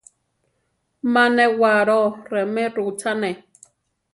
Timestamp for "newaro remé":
1.35-2.65